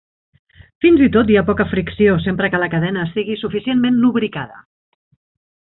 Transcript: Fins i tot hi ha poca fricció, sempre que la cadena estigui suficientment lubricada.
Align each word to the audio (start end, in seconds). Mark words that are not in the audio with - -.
Fins 0.85 1.03
i 1.07 1.09
tot 1.15 1.29
hi 1.33 1.37
ha 1.41 1.43
poca 1.49 1.67
fricció, 1.75 2.17
sempre 2.29 2.51
que 2.55 2.63
la 2.65 2.71
cadena 2.77 3.07
estigui 3.11 3.39
suficientment 3.45 4.03
lubricada. 4.07 4.63